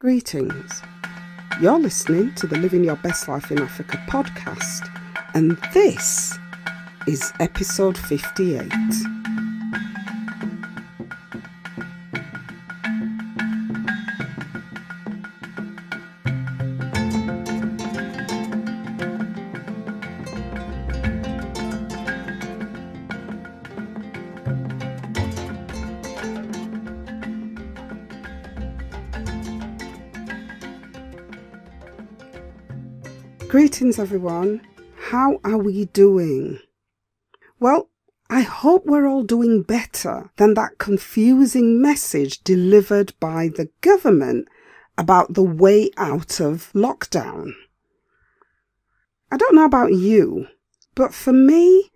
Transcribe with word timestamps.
Greetings. 0.00 0.80
You're 1.60 1.80
listening 1.80 2.32
to 2.36 2.46
the 2.46 2.56
Living 2.56 2.84
Your 2.84 2.94
Best 2.94 3.26
Life 3.26 3.50
in 3.50 3.58
Africa 3.58 4.00
podcast, 4.08 4.88
and 5.34 5.58
this 5.74 6.38
is 7.08 7.32
episode 7.40 7.98
58. 7.98 9.17
Greetings, 33.78 34.00
everyone. 34.00 34.60
How 34.96 35.38
are 35.44 35.56
we 35.56 35.84
doing? 35.84 36.58
Well, 37.60 37.90
I 38.28 38.40
hope 38.40 38.84
we're 38.84 39.06
all 39.06 39.22
doing 39.22 39.62
better 39.62 40.32
than 40.36 40.54
that 40.54 40.78
confusing 40.78 41.80
message 41.80 42.42
delivered 42.42 43.12
by 43.20 43.50
the 43.54 43.68
government 43.80 44.48
about 44.98 45.34
the 45.34 45.44
way 45.44 45.90
out 45.96 46.40
of 46.40 46.72
lockdown. 46.72 47.52
I 49.30 49.36
don't 49.36 49.54
know 49.54 49.66
about 49.66 49.92
you, 49.92 50.48
but 50.96 51.14
for 51.14 51.32
me, 51.32 51.92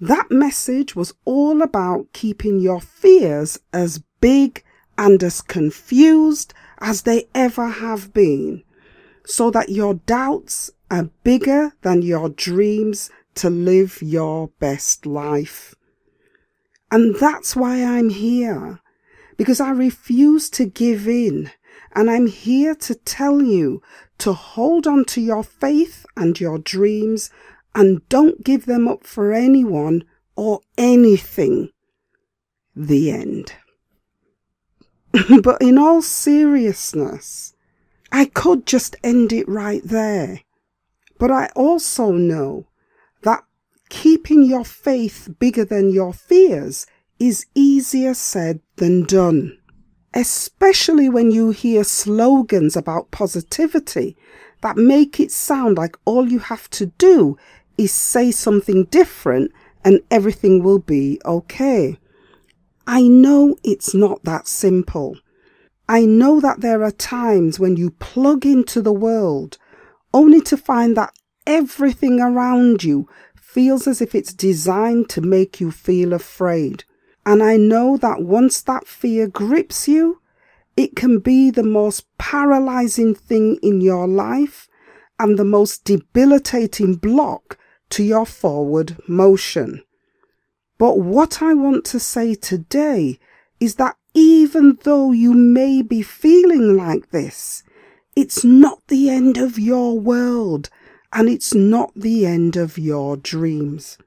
that 0.00 0.30
message 0.30 0.96
was 0.96 1.12
all 1.26 1.60
about 1.60 2.14
keeping 2.14 2.60
your 2.60 2.80
fears 2.80 3.58
as 3.74 4.02
big 4.22 4.64
and 4.96 5.22
as 5.22 5.42
confused 5.42 6.54
as 6.78 7.02
they 7.02 7.28
ever 7.34 7.68
have 7.68 8.14
been 8.14 8.64
so 9.26 9.50
that 9.50 9.68
your 9.68 9.94
doubts 9.94 10.70
are 10.90 11.10
bigger 11.22 11.72
than 11.82 12.02
your 12.02 12.28
dreams 12.28 13.10
to 13.34 13.50
live 13.50 14.00
your 14.00 14.48
best 14.60 15.06
life. 15.06 15.74
And 16.90 17.16
that's 17.16 17.56
why 17.56 17.84
I'm 17.84 18.10
here, 18.10 18.80
because 19.36 19.60
I 19.60 19.70
refuse 19.70 20.48
to 20.50 20.64
give 20.64 21.08
in. 21.08 21.50
And 21.96 22.10
I'm 22.10 22.26
here 22.26 22.74
to 22.76 22.94
tell 22.94 23.42
you 23.42 23.82
to 24.18 24.32
hold 24.32 24.86
on 24.86 25.04
to 25.06 25.20
your 25.20 25.42
faith 25.42 26.06
and 26.16 26.38
your 26.38 26.58
dreams 26.58 27.30
and 27.74 28.08
don't 28.08 28.44
give 28.44 28.66
them 28.66 28.86
up 28.86 29.04
for 29.04 29.32
anyone 29.32 30.04
or 30.36 30.60
anything. 30.78 31.70
The 32.76 33.10
end. 33.10 33.52
but 35.42 35.60
in 35.60 35.78
all 35.78 36.02
seriousness, 36.02 37.54
I 38.10 38.26
could 38.26 38.66
just 38.66 38.96
end 39.02 39.32
it 39.32 39.48
right 39.48 39.82
there. 39.84 40.40
But 41.18 41.30
I 41.30 41.50
also 41.54 42.12
know 42.12 42.66
that 43.22 43.44
keeping 43.88 44.42
your 44.42 44.64
faith 44.64 45.28
bigger 45.38 45.64
than 45.64 45.90
your 45.92 46.12
fears 46.12 46.86
is 47.18 47.46
easier 47.54 48.14
said 48.14 48.60
than 48.76 49.04
done. 49.04 49.58
Especially 50.12 51.08
when 51.08 51.30
you 51.30 51.50
hear 51.50 51.84
slogans 51.84 52.76
about 52.76 53.10
positivity 53.10 54.16
that 54.62 54.76
make 54.76 55.20
it 55.20 55.30
sound 55.30 55.76
like 55.76 55.96
all 56.04 56.28
you 56.28 56.38
have 56.38 56.70
to 56.70 56.86
do 56.86 57.36
is 57.76 57.92
say 57.92 58.30
something 58.30 58.84
different 58.84 59.52
and 59.84 60.00
everything 60.10 60.62
will 60.62 60.78
be 60.78 61.20
okay. 61.24 61.98
I 62.86 63.02
know 63.02 63.56
it's 63.62 63.94
not 63.94 64.24
that 64.24 64.46
simple. 64.46 65.16
I 65.88 66.06
know 66.06 66.40
that 66.40 66.60
there 66.60 66.82
are 66.82 66.90
times 66.90 67.60
when 67.60 67.76
you 67.76 67.90
plug 67.90 68.46
into 68.46 68.80
the 68.80 68.92
world 68.92 69.58
only 70.14 70.40
to 70.40 70.56
find 70.56 70.96
that 70.96 71.12
everything 71.46 72.20
around 72.20 72.82
you 72.82 73.06
feels 73.36 73.86
as 73.86 74.00
if 74.00 74.14
it's 74.14 74.32
designed 74.32 75.10
to 75.10 75.20
make 75.20 75.60
you 75.60 75.70
feel 75.70 76.12
afraid. 76.12 76.84
And 77.26 77.42
I 77.42 77.56
know 77.56 77.96
that 77.98 78.22
once 78.22 78.62
that 78.62 78.86
fear 78.86 79.26
grips 79.26 79.88
you, 79.88 80.20
it 80.76 80.96
can 80.96 81.18
be 81.18 81.50
the 81.50 81.62
most 81.62 82.06
paralyzing 82.16 83.14
thing 83.14 83.58
in 83.62 83.80
your 83.80 84.06
life 84.06 84.68
and 85.18 85.38
the 85.38 85.44
most 85.44 85.84
debilitating 85.84 86.94
block 86.94 87.58
to 87.90 88.02
your 88.02 88.26
forward 88.26 88.96
motion. 89.08 89.82
But 90.78 90.98
what 90.98 91.42
I 91.42 91.54
want 91.54 91.84
to 91.86 92.00
say 92.00 92.34
today 92.34 93.18
is 93.60 93.76
that 93.76 93.96
even 94.14 94.78
though 94.82 95.12
you 95.12 95.32
may 95.32 95.82
be 95.82 96.02
feeling 96.02 96.76
like 96.76 97.10
this, 97.10 97.62
it's 98.16 98.44
not 98.44 98.80
the 98.88 99.10
end 99.10 99.36
of 99.36 99.58
your 99.58 99.98
world 99.98 100.70
and 101.12 101.28
it's 101.28 101.54
not 101.54 101.92
the 101.94 102.26
end 102.26 102.56
of 102.56 102.78
your 102.78 103.16
dreams. 103.16 103.98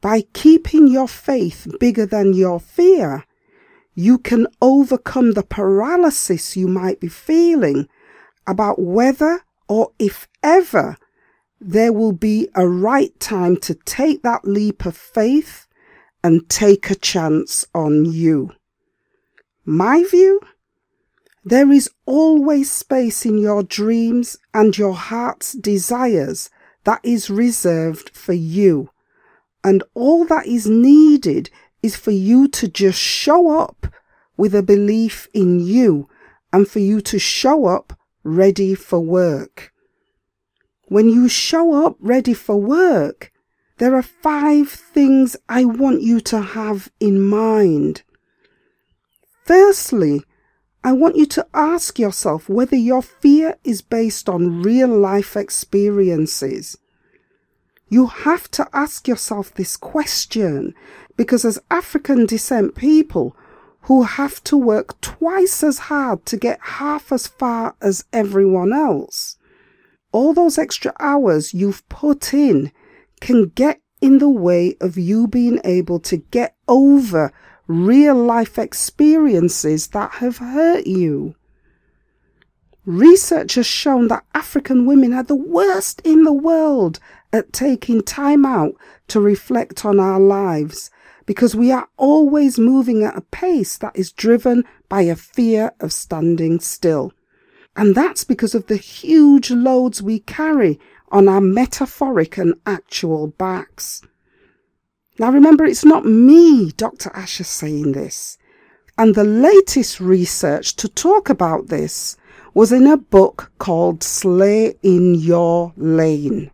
By 0.00 0.22
keeping 0.32 0.86
your 0.86 1.08
faith 1.08 1.66
bigger 1.80 2.06
than 2.06 2.32
your 2.32 2.60
fear, 2.60 3.24
you 3.94 4.18
can 4.18 4.46
overcome 4.60 5.32
the 5.32 5.42
paralysis 5.42 6.56
you 6.56 6.68
might 6.68 7.00
be 7.00 7.08
feeling 7.08 7.88
about 8.46 8.80
whether 8.80 9.40
or 9.68 9.90
if 9.98 10.28
ever 10.42 10.96
there 11.60 11.92
will 11.92 12.12
be 12.12 12.48
a 12.54 12.68
right 12.68 13.18
time 13.18 13.56
to 13.56 13.74
take 13.74 14.22
that 14.22 14.44
leap 14.44 14.84
of 14.84 14.96
faith 14.96 15.66
and 16.22 16.48
take 16.48 16.90
a 16.90 16.94
chance 16.94 17.66
on 17.74 18.04
you. 18.04 18.50
My 19.64 20.04
view? 20.08 20.40
There 21.48 21.70
is 21.70 21.88
always 22.06 22.72
space 22.72 23.24
in 23.24 23.38
your 23.38 23.62
dreams 23.62 24.36
and 24.52 24.76
your 24.76 24.94
heart's 24.94 25.52
desires 25.52 26.50
that 26.82 26.98
is 27.04 27.30
reserved 27.30 28.10
for 28.10 28.32
you. 28.32 28.90
And 29.62 29.84
all 29.94 30.24
that 30.24 30.48
is 30.48 30.66
needed 30.66 31.50
is 31.84 31.94
for 31.94 32.10
you 32.10 32.48
to 32.48 32.66
just 32.66 32.98
show 32.98 33.60
up 33.60 33.86
with 34.36 34.56
a 34.56 34.62
belief 34.62 35.28
in 35.32 35.60
you 35.60 36.08
and 36.52 36.66
for 36.66 36.80
you 36.80 37.00
to 37.02 37.18
show 37.20 37.66
up 37.66 37.96
ready 38.24 38.74
for 38.74 38.98
work. 38.98 39.72
When 40.88 41.08
you 41.08 41.28
show 41.28 41.86
up 41.86 41.94
ready 42.00 42.34
for 42.34 42.56
work, 42.56 43.30
there 43.78 43.94
are 43.94 44.02
five 44.02 44.68
things 44.68 45.36
I 45.48 45.64
want 45.64 46.02
you 46.02 46.18
to 46.22 46.40
have 46.40 46.90
in 46.98 47.22
mind. 47.22 48.02
Firstly, 49.44 50.24
I 50.86 50.92
want 50.92 51.16
you 51.16 51.26
to 51.26 51.46
ask 51.52 51.98
yourself 51.98 52.48
whether 52.48 52.76
your 52.76 53.02
fear 53.02 53.56
is 53.64 53.82
based 53.82 54.28
on 54.28 54.62
real 54.62 54.86
life 54.86 55.36
experiences. 55.36 56.78
You 57.88 58.06
have 58.06 58.48
to 58.52 58.68
ask 58.72 59.08
yourself 59.08 59.52
this 59.52 59.76
question 59.76 60.76
because, 61.16 61.44
as 61.44 61.58
African 61.72 62.24
descent 62.24 62.76
people 62.76 63.36
who 63.80 64.04
have 64.04 64.44
to 64.44 64.56
work 64.56 65.00
twice 65.00 65.64
as 65.64 65.90
hard 65.90 66.24
to 66.26 66.36
get 66.36 66.60
half 66.62 67.10
as 67.10 67.26
far 67.26 67.74
as 67.80 68.04
everyone 68.12 68.72
else, 68.72 69.38
all 70.12 70.34
those 70.34 70.56
extra 70.56 70.92
hours 71.00 71.52
you've 71.52 71.88
put 71.88 72.32
in 72.32 72.70
can 73.20 73.48
get 73.56 73.80
in 74.00 74.18
the 74.18 74.30
way 74.30 74.76
of 74.80 74.96
you 74.96 75.26
being 75.26 75.60
able 75.64 75.98
to 75.98 76.18
get 76.18 76.54
over 76.68 77.32
real 77.66 78.14
life 78.14 78.58
experiences 78.58 79.88
that 79.88 80.12
have 80.12 80.38
hurt 80.38 80.86
you. 80.86 81.34
Research 82.84 83.56
has 83.56 83.66
shown 83.66 84.08
that 84.08 84.24
African 84.34 84.86
women 84.86 85.12
are 85.12 85.24
the 85.24 85.34
worst 85.34 86.00
in 86.04 86.22
the 86.22 86.32
world 86.32 87.00
at 87.32 87.52
taking 87.52 88.02
time 88.02 88.46
out 88.46 88.74
to 89.08 89.20
reflect 89.20 89.84
on 89.84 89.98
our 89.98 90.20
lives 90.20 90.90
because 91.26 91.56
we 91.56 91.72
are 91.72 91.88
always 91.96 92.58
moving 92.58 93.02
at 93.02 93.18
a 93.18 93.20
pace 93.20 93.76
that 93.78 93.96
is 93.96 94.12
driven 94.12 94.64
by 94.88 95.02
a 95.02 95.16
fear 95.16 95.72
of 95.80 95.92
standing 95.92 96.60
still. 96.60 97.12
And 97.74 97.94
that's 97.94 98.22
because 98.22 98.54
of 98.54 98.68
the 98.68 98.76
huge 98.76 99.50
loads 99.50 100.00
we 100.00 100.20
carry 100.20 100.78
on 101.10 101.28
our 101.28 101.40
metaphoric 101.40 102.38
and 102.38 102.54
actual 102.64 103.26
backs. 103.26 104.02
Now 105.18 105.30
remember, 105.30 105.64
it's 105.64 105.84
not 105.84 106.04
me, 106.04 106.72
Dr. 106.72 107.10
Asher, 107.14 107.44
saying 107.44 107.92
this. 107.92 108.36
And 108.98 109.14
the 109.14 109.24
latest 109.24 110.00
research 110.00 110.76
to 110.76 110.88
talk 110.88 111.30
about 111.30 111.68
this 111.68 112.16
was 112.52 112.72
in 112.72 112.86
a 112.86 112.96
book 112.96 113.50
called 113.58 114.02
Slay 114.02 114.76
in 114.82 115.14
Your 115.14 115.72
Lane. 115.76 116.50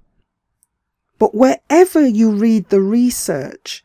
But 1.19 1.35
wherever 1.35 2.05
you 2.05 2.31
read 2.31 2.69
the 2.69 2.81
research, 2.81 3.85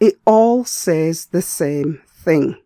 it 0.00 0.18
all 0.24 0.64
says 0.64 1.26
the 1.26 1.42
same 1.42 2.02
thing. 2.06 2.56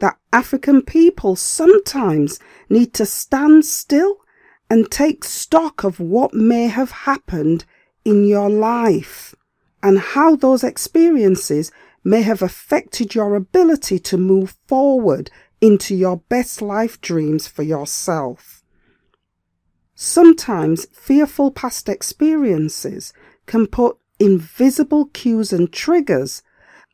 That 0.00 0.18
African 0.32 0.82
people 0.82 1.36
sometimes 1.36 2.38
need 2.68 2.92
to 2.94 3.06
stand 3.06 3.64
still 3.64 4.18
and 4.68 4.90
take 4.90 5.24
stock 5.24 5.84
of 5.84 6.00
what 6.00 6.34
may 6.34 6.66
have 6.66 6.90
happened 6.90 7.64
in 8.04 8.24
your 8.24 8.50
life 8.50 9.34
and 9.84 9.98
how 9.98 10.34
those 10.34 10.64
experiences 10.64 11.70
may 12.02 12.22
have 12.22 12.40
affected 12.40 13.14
your 13.14 13.36
ability 13.36 13.98
to 13.98 14.16
move 14.16 14.56
forward 14.66 15.30
into 15.60 15.94
your 15.94 16.16
best 16.16 16.62
life 16.62 17.00
dreams 17.02 17.46
for 17.46 17.62
yourself. 17.62 18.64
Sometimes 19.94 20.86
fearful 20.92 21.50
past 21.50 21.88
experiences 21.88 23.12
can 23.46 23.66
put 23.66 23.98
invisible 24.18 25.06
cues 25.06 25.52
and 25.52 25.70
triggers 25.70 26.42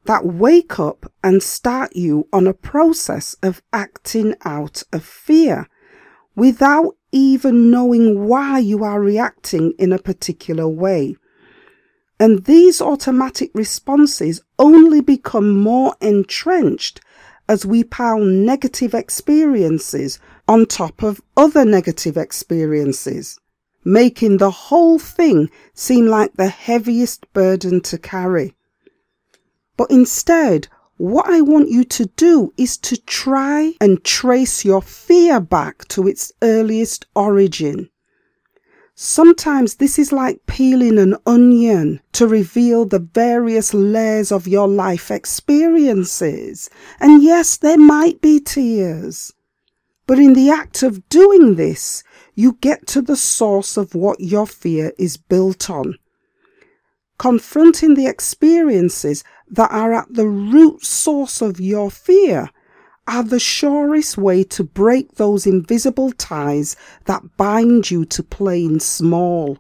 that 0.07 0.27
wake 0.27 0.81
up 0.81 1.13
and 1.23 1.43
start 1.43 1.95
you 1.95 2.27
on 2.33 2.49
a 2.49 2.55
process 2.55 3.37
of 3.41 3.63
acting 3.73 4.35
out 4.45 4.83
of 4.93 5.05
fear 5.05 5.69
without 6.35 6.97
even 7.13 7.71
knowing 7.71 8.27
why 8.27 8.59
you 8.59 8.83
are 8.83 9.01
reacting 9.01 9.75
in 9.79 9.93
a 9.93 9.99
particular 9.99 10.67
way. 10.67 11.15
And 12.21 12.45
these 12.45 12.83
automatic 12.83 13.51
responses 13.55 14.43
only 14.59 15.01
become 15.01 15.59
more 15.59 15.97
entrenched 16.03 17.01
as 17.49 17.67
we 17.67 17.83
pile 17.83 18.21
negative 18.21 18.95
experiences 18.95 20.21
on 20.47 20.67
top 20.67 21.03
of 21.03 21.23
other 21.37 21.65
negative 21.65 22.17
experiences, 22.17 23.41
making 23.85 24.37
the 24.37 24.51
whole 24.51 24.99
thing 24.99 25.51
seem 25.75 26.07
like 26.07 26.35
the 26.35 26.49
heaviest 26.49 27.27
burden 27.33 27.81
to 27.81 27.99
carry. 27.99 28.55
But 29.77 29.91
instead, 29.91 30.69
what 30.99 31.27
I 31.27 31.41
want 31.41 31.71
you 31.71 31.85
to 31.85 32.05
do 32.05 32.53
is 32.59 32.77
to 32.79 32.97
try 32.99 33.73
and 33.81 34.05
trace 34.05 34.65
your 34.65 34.83
fear 34.83 35.41
back 35.41 35.89
to 35.89 36.07
its 36.07 36.31
earliest 36.43 37.07
origin. 37.17 37.90
Sometimes 39.03 39.77
this 39.77 39.99
is 39.99 40.13
like 40.13 40.45
peeling 40.45 40.99
an 40.99 41.17
onion 41.25 42.03
to 42.13 42.27
reveal 42.27 42.85
the 42.85 42.99
various 42.99 43.73
layers 43.73 44.31
of 44.31 44.47
your 44.47 44.69
life 44.69 45.11
experiences. 45.11 46.69
And 47.01 47.23
yes, 47.23 47.57
there 47.57 47.79
might 47.79 48.21
be 48.21 48.41
tears. 48.41 49.33
But 50.07 50.19
in 50.19 50.35
the 50.35 50.51
act 50.51 50.83
of 50.83 51.09
doing 51.09 51.55
this, 51.55 52.05
you 52.35 52.59
get 52.61 52.87
to 52.89 53.01
the 53.01 53.17
source 53.17 53.79
of 53.79 53.95
what 53.95 54.21
your 54.21 54.47
fear 54.47 54.93
is 54.99 55.17
built 55.17 55.71
on 55.71 55.95
confronting 57.17 57.95
the 57.95 58.07
experiences 58.07 59.23
that 59.47 59.71
are 59.71 59.93
at 59.93 60.13
the 60.13 60.27
root 60.27 60.83
source 60.83 61.43
of 61.43 61.61
your 61.61 61.91
fear 61.91 62.51
are 63.11 63.25
the 63.25 63.41
surest 63.41 64.17
way 64.17 64.45
to 64.45 64.63
break 64.63 65.17
those 65.17 65.45
invisible 65.45 66.13
ties 66.13 66.77
that 67.07 67.37
bind 67.37 67.91
you 67.91 68.05
to 68.05 68.23
playing 68.23 68.79
small. 68.79 69.59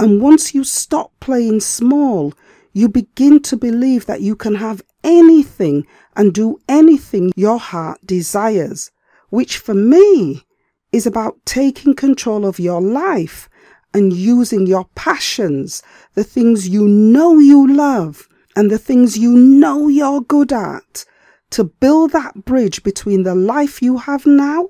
And 0.00 0.20
once 0.20 0.54
you 0.56 0.64
stop 0.64 1.12
playing 1.20 1.60
small, 1.60 2.34
you 2.72 2.88
begin 2.88 3.40
to 3.42 3.56
believe 3.56 4.06
that 4.06 4.22
you 4.22 4.34
can 4.34 4.56
have 4.56 4.82
anything 5.04 5.86
and 6.16 6.34
do 6.34 6.58
anything 6.68 7.32
your 7.36 7.60
heart 7.60 8.00
desires, 8.04 8.90
which 9.30 9.58
for 9.58 9.74
me 9.74 10.42
is 10.90 11.06
about 11.06 11.38
taking 11.44 11.94
control 11.94 12.44
of 12.44 12.58
your 12.58 12.80
life 12.80 13.48
and 13.94 14.12
using 14.12 14.66
your 14.66 14.86
passions, 14.96 15.80
the 16.14 16.24
things 16.24 16.68
you 16.68 16.88
know 16.88 17.38
you 17.38 17.72
love 17.72 18.28
and 18.56 18.68
the 18.68 18.78
things 18.78 19.16
you 19.16 19.30
know 19.30 19.86
you're 19.86 20.22
good 20.22 20.52
at 20.52 21.04
to 21.50 21.64
build 21.64 22.12
that 22.12 22.44
bridge 22.44 22.82
between 22.82 23.22
the 23.22 23.34
life 23.34 23.80
you 23.82 23.98
have 23.98 24.26
now 24.26 24.68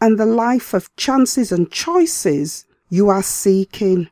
and 0.00 0.18
the 0.18 0.26
life 0.26 0.74
of 0.74 0.94
chances 0.96 1.52
and 1.52 1.70
choices 1.70 2.66
you 2.88 3.08
are 3.08 3.22
seeking. 3.22 4.08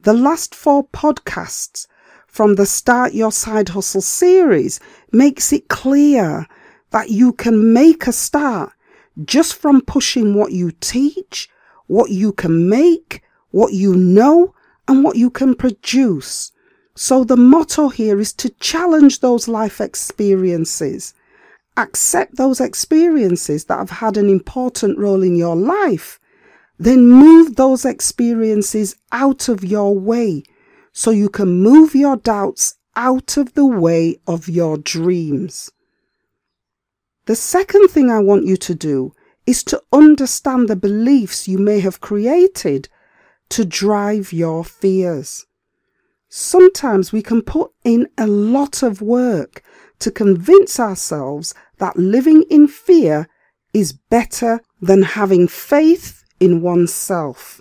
The 0.00 0.14
last 0.14 0.54
four 0.54 0.86
podcasts 0.88 1.86
from 2.26 2.54
the 2.54 2.66
Start 2.66 3.12
Your 3.12 3.32
Side 3.32 3.70
Hustle 3.70 4.00
series 4.00 4.80
makes 5.12 5.52
it 5.52 5.68
clear 5.68 6.46
that 6.90 7.10
you 7.10 7.32
can 7.32 7.72
make 7.72 8.06
a 8.06 8.12
start 8.12 8.72
just 9.24 9.54
from 9.54 9.80
pushing 9.82 10.34
what 10.34 10.52
you 10.52 10.70
teach, 10.80 11.48
what 11.86 12.10
you 12.10 12.32
can 12.32 12.68
make, 12.68 13.22
what 13.50 13.72
you 13.72 13.94
know, 13.94 14.54
and 14.88 15.04
what 15.04 15.16
you 15.16 15.30
can 15.30 15.54
produce. 15.54 16.52
So 17.02 17.24
the 17.24 17.34
motto 17.34 17.88
here 17.88 18.20
is 18.20 18.34
to 18.34 18.50
challenge 18.60 19.20
those 19.20 19.48
life 19.48 19.80
experiences. 19.80 21.14
Accept 21.78 22.36
those 22.36 22.60
experiences 22.60 23.64
that 23.64 23.78
have 23.78 23.88
had 23.88 24.18
an 24.18 24.28
important 24.28 24.98
role 24.98 25.22
in 25.22 25.34
your 25.34 25.56
life. 25.56 26.20
Then 26.78 27.08
move 27.08 27.56
those 27.56 27.86
experiences 27.86 28.96
out 29.12 29.48
of 29.48 29.64
your 29.64 29.98
way 29.98 30.42
so 30.92 31.10
you 31.10 31.30
can 31.30 31.62
move 31.62 31.94
your 31.94 32.18
doubts 32.18 32.74
out 32.94 33.38
of 33.38 33.54
the 33.54 33.64
way 33.64 34.20
of 34.26 34.50
your 34.50 34.76
dreams. 34.76 35.70
The 37.24 37.34
second 37.34 37.88
thing 37.88 38.10
I 38.10 38.18
want 38.18 38.44
you 38.44 38.58
to 38.58 38.74
do 38.74 39.14
is 39.46 39.64
to 39.64 39.82
understand 39.90 40.68
the 40.68 40.76
beliefs 40.76 41.48
you 41.48 41.56
may 41.56 41.80
have 41.80 42.02
created 42.02 42.90
to 43.48 43.64
drive 43.64 44.34
your 44.34 44.66
fears. 44.66 45.46
Sometimes 46.32 47.12
we 47.12 47.22
can 47.22 47.42
put 47.42 47.72
in 47.82 48.08
a 48.16 48.28
lot 48.28 48.84
of 48.84 49.02
work 49.02 49.64
to 49.98 50.12
convince 50.12 50.78
ourselves 50.78 51.54
that 51.78 51.96
living 51.96 52.44
in 52.48 52.68
fear 52.68 53.28
is 53.74 53.92
better 53.92 54.60
than 54.80 55.02
having 55.02 55.48
faith 55.48 56.22
in 56.38 56.62
oneself. 56.62 57.60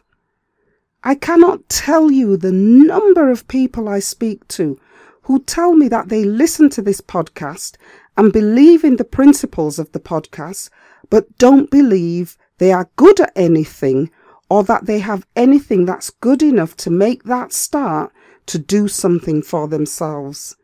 I 1.04 1.16
cannot 1.16 1.68
tell 1.68 2.12
you 2.12 2.38
the 2.38 2.51
number 2.51 3.31
of 3.31 3.48
people 3.48 3.89
I 3.89 4.00
speak 4.00 4.48
to 4.50 4.80
who 5.24 5.39
tell 5.39 5.74
me 5.74 5.88
that 5.88 6.10
they 6.10 6.24
listen 6.24 6.69
to 6.69 6.83
this 6.83 7.01
podcast 7.01 7.75
and 8.15 8.31
believe 8.31 8.83
in 8.83 8.98
the 8.98 9.04
principles 9.04 9.80
of 9.80 9.92
the 9.94 10.00
podcast, 10.00 10.69
but 11.10 11.39
don't 11.39 11.72
believe 11.72 12.38
they 12.60 12.72
are 12.72 12.92
good 12.98 13.19
at 13.19 13.31
anything 13.36 14.12
or 14.48 14.63
that 14.63 14.86
they 14.86 15.00
have 15.00 15.25
anything 15.36 15.86
that's 15.86 16.12
good 16.12 16.44
enough 16.44 16.77
to 16.77 16.92
make 16.92 17.24
that 17.24 17.51
start 17.51 18.12
to 18.50 18.60
do 18.60 18.88
something 18.88 19.42
for 19.42 19.68
themselves. 19.68 20.56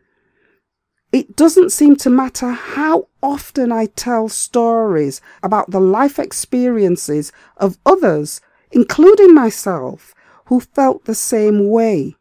It 1.11 1.35
doesn't 1.35 1.71
seem 1.71 1.95
to 1.97 2.09
matter 2.09 2.51
how 2.51 3.07
often 3.23 3.71
I 3.71 3.85
tell 3.85 4.27
stories 4.27 5.21
about 5.41 5.71
the 5.71 5.79
life 5.79 6.19
experiences 6.19 7.31
of 7.57 7.77
others, 7.85 8.41
including 8.71 9.33
myself, 9.33 10.13
who 10.47 10.59
felt 10.59 11.05
the 11.05 11.15
same 11.15 11.69
way, 11.69 12.15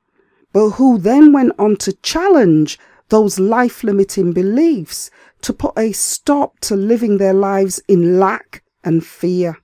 but 0.52 0.70
who 0.70 0.98
then 0.98 1.32
went 1.32 1.52
on 1.58 1.76
to 1.78 1.92
challenge 2.02 2.78
those 3.08 3.38
life 3.38 3.82
limiting 3.82 4.32
beliefs 4.32 5.10
to 5.42 5.52
put 5.52 5.76
a 5.78 5.92
stop 5.92 6.60
to 6.60 6.76
living 6.76 7.18
their 7.18 7.34
lives 7.34 7.82
in 7.88 8.18
lack 8.20 8.62
and 8.84 9.04
fear. 9.04 9.58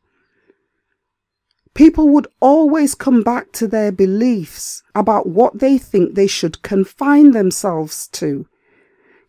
People 1.81 2.11
would 2.11 2.27
always 2.41 2.95
come 2.95 3.23
back 3.23 3.53
to 3.53 3.67
their 3.67 3.91
beliefs 3.91 4.83
about 4.95 5.27
what 5.27 5.61
they 5.61 5.79
think 5.79 6.15
they 6.15 6.27
should 6.27 6.61
confine 6.61 7.31
themselves 7.31 8.07
to. 8.09 8.47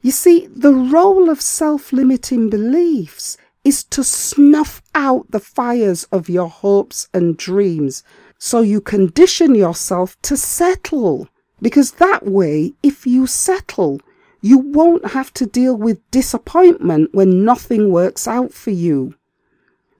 You 0.01 0.11
see, 0.11 0.47
the 0.47 0.73
role 0.73 1.29
of 1.29 1.39
self 1.39 1.93
limiting 1.93 2.49
beliefs 2.49 3.37
is 3.63 3.85
to 3.85 4.03
snuff 4.03 4.81
out 4.93 5.31
the 5.31 5.39
fires 5.39 6.03
of 6.11 6.27
your 6.27 6.49
hopes 6.49 7.07
and 7.13 7.37
dreams 7.37 8.03
so 8.37 8.59
you 8.59 8.81
condition 8.81 9.55
yourself 9.55 10.21
to 10.23 10.35
settle. 10.35 11.29
Because 11.61 11.93
that 12.03 12.25
way, 12.25 12.73
if 12.83 13.07
you 13.07 13.27
settle, 13.27 14.01
you 14.41 14.57
won't 14.57 15.11
have 15.11 15.33
to 15.35 15.45
deal 15.45 15.77
with 15.77 16.11
disappointment 16.11 17.13
when 17.13 17.45
nothing 17.45 17.93
works 17.93 18.27
out 18.27 18.51
for 18.51 18.71
you. 18.71 19.15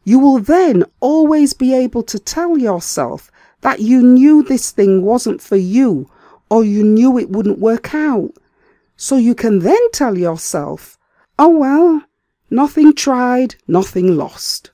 You 0.04 0.20
will 0.20 0.40
then 0.40 0.84
always 1.00 1.54
be 1.54 1.74
able 1.74 2.04
to 2.04 2.20
tell 2.20 2.58
yourself 2.58 3.32
that 3.62 3.80
you 3.80 4.02
knew 4.02 4.44
this 4.44 4.72
thing 4.72 5.04
wasn't 5.04 5.42
for 5.42 5.56
you 5.56 6.10
or 6.50 6.64
you 6.64 6.84
knew 6.84 7.18
it 7.18 7.30
wouldn't 7.30 7.60
work 7.60 7.94
out. 7.94 8.32
So 8.98 9.18
you 9.18 9.36
can 9.36 9.60
then 9.60 9.92
tell 9.94 10.18
yourself, 10.18 10.98
oh 11.40 11.50
well, 11.50 12.04
nothing 12.50 12.94
tried, 12.94 13.56
nothing 13.68 14.18
lost. 14.18 14.72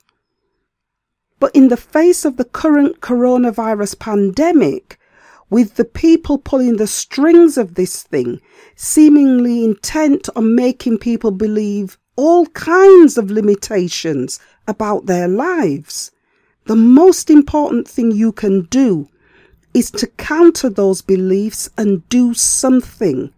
But 1.39 1.55
in 1.55 1.67
the 1.67 1.77
face 1.77 2.25
of 2.25 2.37
the 2.37 2.45
current 2.45 2.99
coronavirus 2.99 3.99
pandemic, 3.99 4.97
with 5.49 5.75
the 5.75 5.85
people 5.85 6.37
pulling 6.39 6.77
the 6.77 6.87
strings 6.87 7.57
of 7.57 7.75
this 7.75 8.03
thing, 8.03 8.41
seemingly 8.75 9.63
intent 9.63 10.29
on 10.35 10.55
making 10.55 10.97
people 10.97 11.31
believe 11.31 11.97
all 12.15 12.47
kinds 12.47 13.17
of 13.17 13.29
limitations 13.29 14.39
about 14.67 15.05
their 15.05 15.27
lives. 15.27 16.11
The 16.65 16.75
most 16.75 17.29
important 17.29 17.87
thing 17.87 18.11
you 18.11 18.31
can 18.31 18.63
do 18.63 19.09
is 19.73 19.89
to 19.91 20.07
counter 20.07 20.69
those 20.69 21.01
beliefs 21.01 21.69
and 21.77 22.07
do 22.09 22.33
something. 22.33 23.31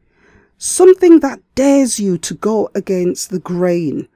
Something 0.58 1.20
that 1.20 1.42
dares 1.56 2.00
you 2.00 2.18
to 2.20 2.34
go 2.34 2.70
against 2.74 3.30
the 3.30 3.40
grain. 3.40 4.08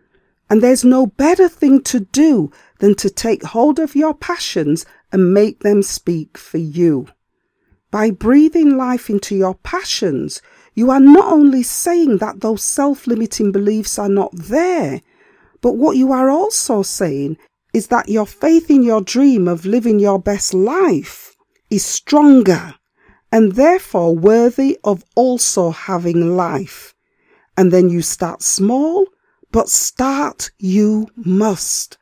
And 0.49 0.61
there's 0.61 0.83
no 0.83 1.07
better 1.07 1.47
thing 1.47 1.81
to 1.83 2.01
do 2.01 2.51
than 2.79 2.95
to 2.95 3.09
take 3.09 3.43
hold 3.43 3.79
of 3.79 3.95
your 3.95 4.13
passions 4.13 4.85
and 5.11 5.33
make 5.33 5.59
them 5.59 5.83
speak 5.83 6.37
for 6.37 6.57
you. 6.57 7.07
By 7.91 8.09
breathing 8.09 8.77
life 8.77 9.09
into 9.09 9.35
your 9.35 9.55
passions, 9.55 10.41
you 10.73 10.89
are 10.89 10.99
not 10.99 11.31
only 11.31 11.61
saying 11.61 12.17
that 12.17 12.41
those 12.41 12.63
self 12.63 13.05
limiting 13.05 13.51
beliefs 13.51 13.99
are 13.99 14.09
not 14.09 14.31
there, 14.33 15.01
But 15.63 15.77
what 15.77 15.95
you 15.95 16.11
are 16.11 16.29
also 16.29 16.83
saying 16.83 17.37
is 17.73 17.87
that 17.87 18.09
your 18.09 18.27
faith 18.27 18.69
in 18.69 18.83
your 18.83 19.01
dream 19.01 19.47
of 19.47 19.65
living 19.65 19.97
your 19.97 20.19
best 20.19 20.53
life 20.53 21.37
is 21.69 21.85
stronger 21.85 22.75
and 23.31 23.53
therefore 23.53 24.13
worthy 24.13 24.77
of 24.83 25.05
also 25.15 25.71
having 25.71 26.35
life. 26.35 26.93
And 27.55 27.71
then 27.71 27.89
you 27.89 28.01
start 28.01 28.41
small, 28.43 29.07
but 29.51 29.69
start 29.69 30.51
you 30.59 31.07
must. 31.15 31.97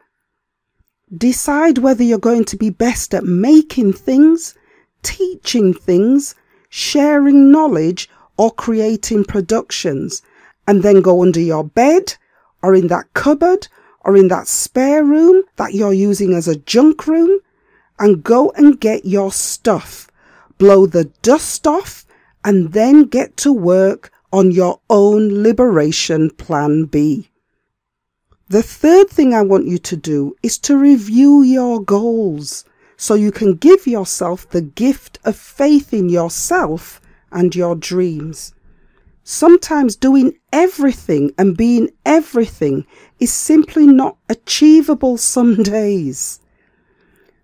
Decide 1.16 1.78
whether 1.78 2.04
you're 2.04 2.18
going 2.18 2.46
to 2.46 2.58
be 2.58 2.72
best 2.72 3.14
at 3.14 3.26
making 3.26 3.94
things, 3.94 4.56
teaching 5.04 5.72
things, 5.72 6.34
sharing 6.70 7.52
knowledge, 7.52 8.10
or 8.38 8.50
creating 8.50 9.26
productions, 9.26 10.24
and 10.68 10.82
then 10.82 11.02
go 11.02 11.22
under 11.22 11.40
your 11.40 11.64
bed, 11.64 12.16
or 12.64 12.76
in 12.76 12.88
that 12.88 13.14
cupboard, 13.14 13.68
or 14.02 14.16
in 14.16 14.28
that 14.30 14.48
spare 14.48 15.04
room 15.04 15.44
that 15.58 15.74
you're 15.74 15.94
using 15.94 16.34
as 16.34 16.48
a 16.48 16.56
junk 16.56 17.08
room, 17.08 17.40
and 18.00 18.24
go 18.24 18.52
and 18.52 18.80
get 18.80 19.06
your 19.06 19.32
stuff 19.32 20.08
blow 20.62 20.86
the 20.86 21.06
dust 21.24 21.66
off, 21.66 22.06
and 22.46 22.72
then 22.74 23.02
get 23.06 23.36
to 23.36 23.52
work 23.52 24.12
on 24.32 24.52
your 24.52 24.80
own 24.92 25.42
liberation 25.42 26.30
plan 26.30 26.86
B. 26.86 27.32
The 28.48 28.62
third 28.62 29.10
thing 29.10 29.34
I 29.34 29.42
want 29.42 29.66
you 29.66 29.80
to 29.80 29.98
do 29.98 30.36
is 30.44 30.60
to 30.60 30.78
review 30.78 31.42
your 31.42 31.82
goals 31.82 32.64
so 32.96 33.16
you 33.16 33.32
can 33.32 33.56
give 33.56 33.88
yourself 33.88 34.48
the 34.48 34.62
gift 34.62 35.18
of 35.26 35.36
faith 35.36 35.96
in 35.96 36.10
yourself 36.10 37.02
and 37.32 37.56
your 37.56 37.76
dreams. 37.76 38.54
Sometimes 39.24 39.96
doing 39.96 40.34
everything 40.52 41.34
and 41.38 41.56
being 41.56 41.90
everything 42.06 42.86
is 43.20 43.32
simply 43.32 43.86
not 43.86 44.18
achievable 44.30 45.18
some 45.18 45.62
days. 45.64 46.40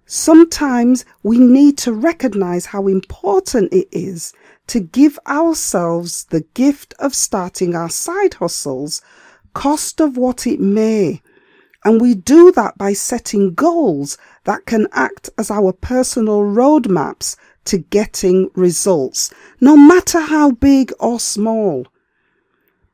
Sometimes 0.05 1.05
we 1.22 1.38
need 1.38 1.77
to 1.79 1.91
recognize 1.91 2.67
how 2.67 2.88
important 2.88 3.74
it 3.74 3.89
is 3.91 4.34
to 4.67 4.79
give 4.79 5.19
ourselves 5.27 6.25
the 6.25 6.46
gift 6.53 6.93
of 6.98 7.13
starting 7.13 7.75
our 7.75 7.89
side 7.89 8.36
hustles, 8.36 9.01
cost 9.53 10.00
of 10.00 10.17
what 10.17 10.48
it 10.48 10.60
may. 10.60 11.22
And 11.84 12.01
we 12.01 12.15
do 12.15 12.51
that 12.53 12.77
by 12.77 12.93
setting 12.93 13.53
goals 13.53 14.17
that 14.46 14.65
can 14.65 14.88
act 14.93 15.29
as 15.38 15.51
our 15.51 15.74
personal 15.74 16.39
roadmaps 16.39 17.36
to 17.67 17.77
getting 17.77 18.50
results, 18.55 19.33
no 19.62 19.77
matter 19.77 20.19
how 20.19 20.51
big 20.51 20.91
or 21.00 21.19
small. 21.19 21.88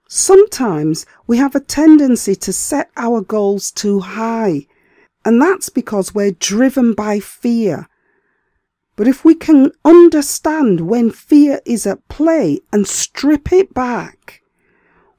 Sometimes 0.07 1.05
we 1.25 1.37
have 1.37 1.55
a 1.55 1.59
tendency 1.59 2.35
to 2.35 2.53
set 2.53 2.91
our 2.97 3.21
goals 3.21 3.71
too 3.71 3.99
high 3.99 4.67
and 5.25 5.41
that's 5.41 5.69
because 5.69 6.13
we're 6.13 6.31
driven 6.31 6.93
by 6.93 7.19
fear. 7.19 7.87
But 8.95 9.07
if 9.07 9.25
we 9.25 9.35
can 9.35 9.71
understand 9.83 10.81
when 10.81 11.11
fear 11.11 11.61
is 11.65 11.87
at 11.87 12.07
play 12.09 12.59
and 12.71 12.87
strip 12.87 13.51
it 13.51 13.73
back, 13.73 14.41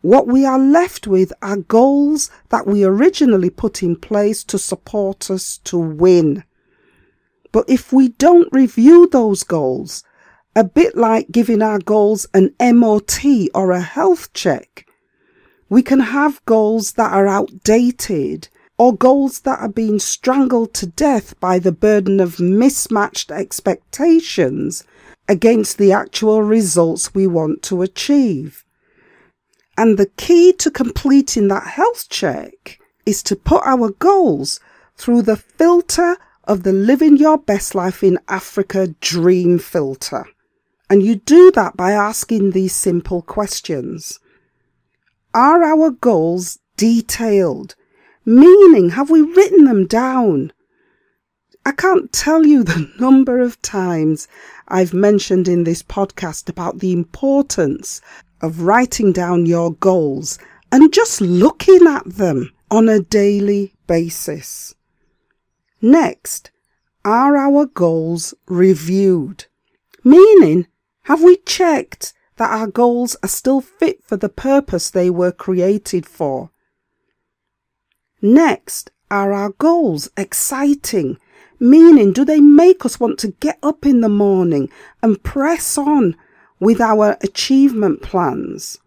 what 0.00 0.26
we 0.26 0.44
are 0.44 0.58
left 0.58 1.06
with 1.06 1.32
are 1.40 1.56
goals 1.56 2.30
that 2.50 2.66
we 2.66 2.84
originally 2.84 3.50
put 3.50 3.82
in 3.82 3.96
place 3.96 4.44
to 4.44 4.58
support 4.58 5.30
us 5.30 5.58
to 5.64 5.78
win. 5.78 6.44
But 7.54 7.70
if 7.70 7.92
we 7.92 8.08
don't 8.08 8.48
review 8.50 9.06
those 9.06 9.44
goals, 9.44 10.02
a 10.56 10.64
bit 10.64 10.96
like 10.96 11.30
giving 11.30 11.62
our 11.62 11.78
goals 11.78 12.26
an 12.34 12.52
MOT 12.60 13.20
or 13.54 13.70
a 13.70 13.80
health 13.80 14.32
check, 14.32 14.88
we 15.68 15.80
can 15.80 16.00
have 16.00 16.44
goals 16.46 16.94
that 16.94 17.12
are 17.12 17.28
outdated 17.28 18.48
or 18.76 18.96
goals 18.96 19.42
that 19.42 19.60
are 19.60 19.68
being 19.68 20.00
strangled 20.00 20.74
to 20.74 20.86
death 20.86 21.38
by 21.38 21.60
the 21.60 21.70
burden 21.70 22.18
of 22.18 22.40
mismatched 22.40 23.30
expectations 23.30 24.82
against 25.28 25.78
the 25.78 25.92
actual 25.92 26.42
results 26.42 27.14
we 27.14 27.24
want 27.24 27.62
to 27.62 27.82
achieve. 27.82 28.64
And 29.78 29.96
the 29.96 30.10
key 30.16 30.52
to 30.54 30.72
completing 30.72 31.46
that 31.48 31.68
health 31.68 32.08
check 32.08 32.80
is 33.06 33.22
to 33.22 33.36
put 33.36 33.64
our 33.64 33.90
goals 33.90 34.58
through 34.96 35.22
the 35.22 35.36
filter 35.36 36.16
of 36.46 36.62
the 36.62 36.72
Living 36.72 37.16
Your 37.16 37.38
Best 37.38 37.74
Life 37.74 38.02
in 38.02 38.18
Africa 38.28 38.88
Dream 39.00 39.58
filter. 39.58 40.26
And 40.90 41.02
you 41.02 41.16
do 41.16 41.50
that 41.52 41.76
by 41.76 41.92
asking 41.92 42.50
these 42.50 42.74
simple 42.74 43.22
questions. 43.22 44.20
Are 45.32 45.64
our 45.64 45.90
goals 45.90 46.58
detailed? 46.76 47.74
Meaning, 48.24 48.90
have 48.90 49.10
we 49.10 49.20
written 49.20 49.64
them 49.64 49.86
down? 49.86 50.52
I 51.66 51.72
can't 51.72 52.12
tell 52.12 52.46
you 52.46 52.62
the 52.62 52.90
number 53.00 53.40
of 53.40 53.60
times 53.62 54.28
I've 54.68 54.94
mentioned 54.94 55.48
in 55.48 55.64
this 55.64 55.82
podcast 55.82 56.48
about 56.48 56.78
the 56.78 56.92
importance 56.92 58.00
of 58.42 58.62
writing 58.62 59.12
down 59.12 59.46
your 59.46 59.72
goals 59.72 60.38
and 60.70 60.92
just 60.92 61.20
looking 61.20 61.86
at 61.86 62.04
them 62.04 62.52
on 62.70 62.88
a 62.88 63.00
daily 63.00 63.74
basis. 63.86 64.74
Next, 65.84 66.50
are 67.04 67.36
our 67.36 67.66
goals 67.66 68.32
reviewed? 68.46 69.44
Meaning, 70.02 70.66
have 71.02 71.22
we 71.22 71.36
checked 71.36 72.14
that 72.36 72.50
our 72.50 72.66
goals 72.66 73.16
are 73.22 73.28
still 73.28 73.60
fit 73.60 74.02
for 74.02 74.16
the 74.16 74.30
purpose 74.30 74.88
they 74.88 75.10
were 75.10 75.30
created 75.30 76.06
for? 76.06 76.48
Next, 78.22 78.92
are 79.10 79.34
our 79.34 79.50
goals 79.50 80.08
exciting? 80.16 81.18
Meaning, 81.60 82.14
do 82.14 82.24
they 82.24 82.40
make 82.40 82.86
us 82.86 82.98
want 82.98 83.18
to 83.18 83.32
get 83.32 83.58
up 83.62 83.84
in 83.84 84.00
the 84.00 84.08
morning 84.08 84.70
and 85.02 85.22
press 85.22 85.76
on 85.76 86.16
with 86.58 86.80
our 86.80 87.18
achievement 87.20 88.00
plans? 88.00 88.78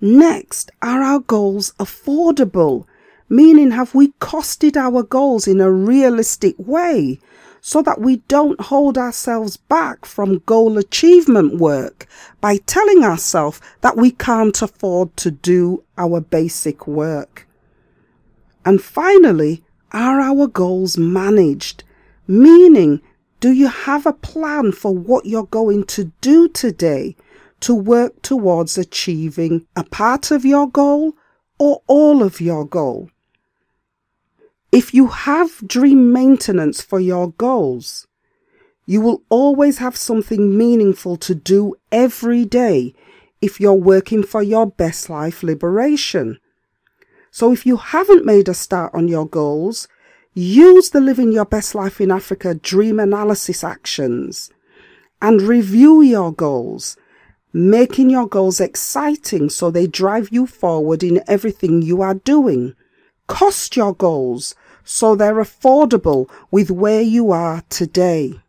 Next, 0.00 0.70
are 0.80 1.02
our 1.02 1.20
goals 1.20 1.74
affordable? 1.78 2.86
Meaning, 3.32 3.70
have 3.70 3.94
we 3.94 4.08
costed 4.20 4.76
our 4.76 5.02
goals 5.02 5.48
in 5.48 5.62
a 5.62 5.72
realistic 5.72 6.54
way 6.58 7.18
so 7.62 7.80
that 7.80 7.98
we 7.98 8.16
don't 8.28 8.60
hold 8.60 8.98
ourselves 8.98 9.56
back 9.56 10.04
from 10.04 10.40
goal 10.40 10.76
achievement 10.76 11.58
work 11.58 12.06
by 12.42 12.58
telling 12.58 13.02
ourselves 13.02 13.58
that 13.80 13.96
we 13.96 14.10
can't 14.10 14.60
afford 14.60 15.16
to 15.16 15.30
do 15.30 15.82
our 15.96 16.20
basic 16.20 16.86
work? 16.86 17.48
And 18.66 18.82
finally, 18.82 19.64
are 19.92 20.20
our 20.20 20.46
goals 20.46 20.98
managed? 20.98 21.84
Meaning, 22.28 23.00
do 23.40 23.50
you 23.50 23.68
have 23.68 24.04
a 24.04 24.12
plan 24.12 24.72
for 24.72 24.94
what 24.94 25.24
you're 25.24 25.44
going 25.44 25.84
to 25.84 26.12
do 26.20 26.48
today 26.48 27.16
to 27.60 27.74
work 27.74 28.20
towards 28.20 28.76
achieving 28.76 29.66
a 29.74 29.84
part 29.84 30.30
of 30.30 30.44
your 30.44 30.68
goal 30.68 31.14
or 31.58 31.80
all 31.86 32.22
of 32.22 32.38
your 32.38 32.66
goal? 32.66 33.08
If 34.72 34.94
you 34.94 35.08
have 35.08 35.68
dream 35.68 36.14
maintenance 36.14 36.80
for 36.80 36.98
your 36.98 37.32
goals, 37.32 38.06
you 38.86 39.02
will 39.02 39.22
always 39.28 39.76
have 39.78 39.98
something 39.98 40.56
meaningful 40.56 41.18
to 41.18 41.34
do 41.34 41.74
every 41.92 42.46
day 42.46 42.94
if 43.42 43.60
you're 43.60 43.74
working 43.74 44.22
for 44.22 44.42
your 44.42 44.66
best 44.66 45.10
life 45.10 45.42
liberation. 45.42 46.38
So 47.30 47.52
if 47.52 47.66
you 47.66 47.76
haven't 47.76 48.24
made 48.24 48.48
a 48.48 48.54
start 48.54 48.94
on 48.94 49.08
your 49.08 49.28
goals, 49.28 49.88
use 50.32 50.88
the 50.88 51.00
Living 51.00 51.32
Your 51.32 51.44
Best 51.44 51.74
Life 51.74 52.00
in 52.00 52.10
Africa 52.10 52.54
dream 52.54 52.98
analysis 52.98 53.62
actions 53.62 54.50
and 55.20 55.42
review 55.42 56.00
your 56.00 56.32
goals, 56.32 56.96
making 57.52 58.08
your 58.08 58.26
goals 58.26 58.58
exciting 58.58 59.50
so 59.50 59.70
they 59.70 59.86
drive 59.86 60.30
you 60.32 60.46
forward 60.46 61.02
in 61.02 61.22
everything 61.28 61.82
you 61.82 62.00
are 62.00 62.14
doing. 62.14 62.74
Cost 63.26 63.76
your 63.76 63.94
goals 63.94 64.54
so 64.84 65.14
they're 65.14 65.34
affordable 65.34 66.28
with 66.50 66.70
where 66.70 67.02
you 67.02 67.32
are 67.32 67.62
today. 67.68 68.40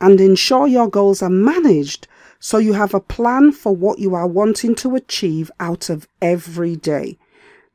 And 0.00 0.20
ensure 0.20 0.66
your 0.66 0.88
goals 0.88 1.22
are 1.22 1.30
managed 1.30 2.08
so 2.38 2.56
you 2.56 2.72
have 2.72 2.94
a 2.94 3.00
plan 3.00 3.52
for 3.52 3.76
what 3.76 3.98
you 3.98 4.14
are 4.14 4.26
wanting 4.26 4.74
to 4.76 4.96
achieve 4.96 5.50
out 5.60 5.90
of 5.90 6.08
every 6.22 6.74
day. 6.74 7.18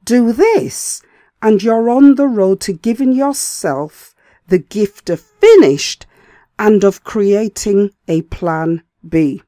Do 0.03 0.33
this, 0.33 1.03
and 1.41 1.61
you're 1.61 1.89
on 1.89 2.15
the 2.15 2.27
road 2.27 2.59
to 2.61 2.73
giving 2.73 3.13
yourself 3.13 4.15
the 4.47 4.57
gift 4.57 5.09
of 5.09 5.21
finished 5.21 6.05
and 6.57 6.83
of 6.83 7.03
creating 7.03 7.91
a 8.07 8.23
plan 8.23 8.81
B. 9.07 9.41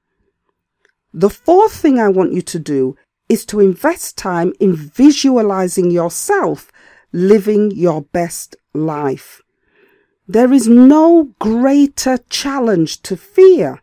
The 1.13 1.29
fourth 1.29 1.73
thing 1.73 1.99
I 1.99 2.09
want 2.09 2.33
you 2.33 2.41
to 2.43 2.59
do 2.59 2.95
is 3.29 3.45
to 3.47 3.59
invest 3.59 4.17
time 4.17 4.53
in 4.59 4.75
visualizing 4.75 5.89
yourself 5.89 6.71
living 7.17 7.71
your 7.71 8.03
best 8.03 8.55
life. 8.75 9.41
There 10.27 10.53
is 10.53 10.67
no 10.67 11.33
greater 11.39 12.19
challenge 12.29 13.01
to 13.01 13.17
fear 13.17 13.81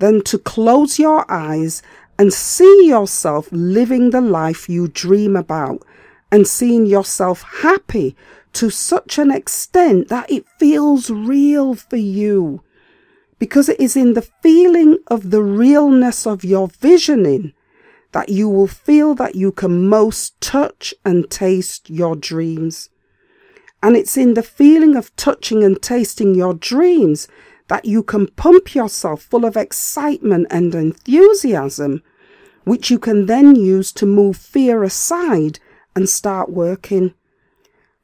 than 0.00 0.22
to 0.24 0.38
close 0.38 0.98
your 0.98 1.24
eyes 1.30 1.82
and 2.18 2.32
see 2.32 2.88
yourself 2.88 3.48
living 3.52 4.10
the 4.10 4.20
life 4.20 4.68
you 4.68 4.88
dream 4.88 5.36
about 5.36 5.84
and 6.32 6.48
seeing 6.48 6.84
yourself 6.84 7.42
happy 7.62 8.16
to 8.54 8.70
such 8.70 9.18
an 9.18 9.30
extent 9.30 10.08
that 10.08 10.28
it 10.28 10.44
feels 10.58 11.10
real 11.10 11.76
for 11.76 11.96
you. 11.96 12.64
Because 13.38 13.68
it 13.68 13.78
is 13.78 13.96
in 13.96 14.14
the 14.14 14.28
feeling 14.42 14.98
of 15.06 15.30
the 15.30 15.44
realness 15.44 16.26
of 16.26 16.42
your 16.42 16.66
visioning 16.66 17.52
that 18.14 18.28
you 18.28 18.48
will 18.48 18.68
feel 18.68 19.12
that 19.16 19.34
you 19.34 19.50
can 19.50 19.88
most 19.88 20.40
touch 20.40 20.94
and 21.04 21.28
taste 21.28 21.90
your 21.90 22.14
dreams. 22.14 22.88
And 23.82 23.96
it's 23.96 24.16
in 24.16 24.34
the 24.34 24.42
feeling 24.42 24.94
of 24.94 25.14
touching 25.16 25.64
and 25.64 25.82
tasting 25.82 26.32
your 26.32 26.54
dreams 26.54 27.26
that 27.66 27.86
you 27.86 28.04
can 28.04 28.28
pump 28.28 28.72
yourself 28.72 29.20
full 29.20 29.44
of 29.44 29.56
excitement 29.56 30.46
and 30.48 30.72
enthusiasm, 30.76 32.04
which 32.62 32.88
you 32.88 33.00
can 33.00 33.26
then 33.26 33.56
use 33.56 33.90
to 33.94 34.06
move 34.06 34.36
fear 34.36 34.84
aside 34.84 35.58
and 35.96 36.08
start 36.08 36.52
working. 36.52 37.14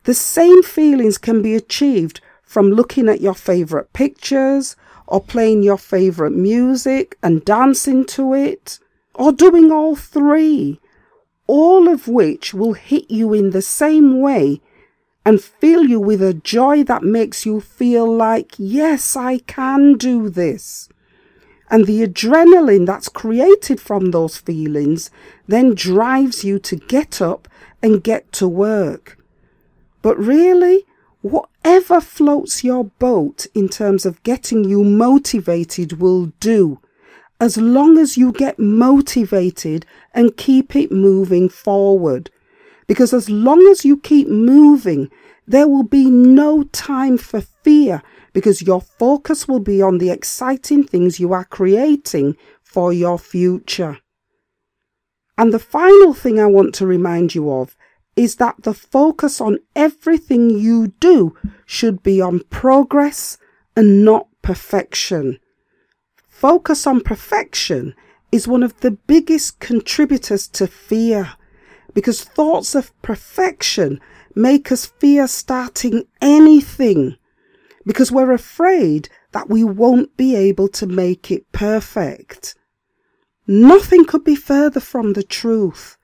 The 0.02 0.14
same 0.14 0.64
feelings 0.64 1.18
can 1.18 1.40
be 1.40 1.54
achieved 1.54 2.20
from 2.42 2.72
looking 2.72 3.08
at 3.08 3.20
your 3.20 3.34
favourite 3.34 3.92
pictures 3.92 4.74
or 5.06 5.20
playing 5.20 5.62
your 5.62 5.78
favourite 5.78 6.32
music 6.32 7.16
and 7.22 7.44
dancing 7.44 8.04
to 8.06 8.34
it 8.34 8.80
or 9.14 9.32
doing 9.32 9.70
all 9.70 9.96
three, 9.96 10.80
all 11.46 11.88
of 11.88 12.08
which 12.08 12.54
will 12.54 12.74
hit 12.74 13.10
you 13.10 13.34
in 13.34 13.50
the 13.50 13.62
same 13.62 14.20
way 14.20 14.60
and 15.24 15.42
fill 15.42 15.84
you 15.84 16.00
with 16.00 16.22
a 16.22 16.34
joy 16.34 16.82
that 16.84 17.02
makes 17.02 17.44
you 17.44 17.60
feel 17.60 18.10
like, 18.10 18.54
yes, 18.56 19.16
I 19.16 19.38
can 19.38 19.94
do 19.94 20.28
this. 20.28 20.88
And 21.70 21.86
the 21.86 22.06
adrenaline 22.06 22.86
that's 22.86 23.08
created 23.08 23.80
from 23.80 24.10
those 24.10 24.36
feelings 24.36 25.10
then 25.46 25.74
drives 25.74 26.42
you 26.42 26.58
to 26.60 26.76
get 26.76 27.20
up 27.22 27.46
and 27.82 28.02
get 28.02 28.32
to 28.32 28.48
work. 28.48 29.18
But 30.02 30.18
really, 30.18 30.84
whatever 31.20 32.00
floats 32.00 32.64
your 32.64 32.84
boat 32.84 33.46
in 33.54 33.68
terms 33.68 34.06
of 34.06 34.22
getting 34.22 34.64
you 34.64 34.82
motivated 34.82 36.00
will 36.00 36.26
do, 36.40 36.80
as 37.40 37.56
long 37.56 37.96
as 37.96 38.18
you 38.18 38.32
get 38.32 38.58
motivated 38.58 39.86
and 40.14 40.36
keep 40.36 40.76
it 40.76 40.92
moving 40.92 41.48
forward. 41.48 42.30
Because 42.86 43.14
as 43.14 43.30
long 43.30 43.66
as 43.68 43.84
you 43.84 43.96
keep 43.96 44.28
moving, 44.28 45.10
there 45.46 45.66
will 45.66 45.84
be 45.84 46.10
no 46.10 46.64
time 46.64 47.16
for 47.16 47.40
fear 47.40 48.02
because 48.32 48.62
your 48.62 48.80
focus 48.80 49.48
will 49.48 49.60
be 49.60 49.80
on 49.82 49.98
the 49.98 50.10
exciting 50.10 50.84
things 50.84 51.18
you 51.18 51.32
are 51.32 51.44
creating 51.44 52.36
for 52.62 52.92
your 52.92 53.18
future. 53.18 53.98
And 55.38 55.52
the 55.54 55.58
final 55.58 56.12
thing 56.12 56.38
I 56.38 56.46
want 56.46 56.74
to 56.76 56.86
remind 56.86 57.34
you 57.34 57.50
of 57.50 57.76
is 58.14 58.36
that 58.36 58.62
the 58.62 58.74
focus 58.74 59.40
on 59.40 59.58
everything 59.74 60.50
you 60.50 60.88
do 61.00 61.36
should 61.64 62.02
be 62.02 62.20
on 62.20 62.40
progress 62.50 63.38
and 63.74 64.04
not 64.04 64.28
perfection. 64.42 65.38
Focus 66.40 66.86
on 66.86 67.02
perfection 67.02 67.94
is 68.32 68.48
one 68.48 68.62
of 68.62 68.80
the 68.80 68.92
biggest 68.92 69.58
contributors 69.58 70.48
to 70.48 70.66
fear 70.66 71.34
because 71.92 72.24
thoughts 72.24 72.74
of 72.74 72.98
perfection 73.02 74.00
make 74.34 74.72
us 74.72 74.86
fear 74.86 75.28
starting 75.28 76.04
anything 76.22 77.18
because 77.84 78.10
we're 78.10 78.32
afraid 78.32 79.10
that 79.32 79.50
we 79.50 79.62
won't 79.62 80.16
be 80.16 80.34
able 80.34 80.66
to 80.68 80.86
make 80.86 81.30
it 81.30 81.44
perfect. 81.52 82.54
Nothing 83.46 84.06
could 84.06 84.24
be 84.24 84.34
further 84.34 84.80
from 84.80 85.12
the 85.12 85.22
truth. 85.22 85.98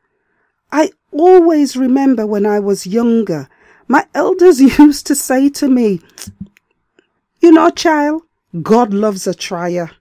I 0.71 0.91
always 1.13 1.79
remember 1.79 2.27
when 2.27 2.45
I 2.45 2.61
was 2.61 2.87
younger, 2.87 3.49
my 3.89 4.05
elders 4.15 4.61
used 4.79 5.07
to 5.07 5.15
say 5.15 5.49
to 5.49 5.67
me, 5.67 6.03
You 7.41 7.53
know, 7.53 7.71
child, 7.71 8.25
God 8.61 8.93
loves 8.93 9.27
a 9.27 9.33
trier. 9.33 9.93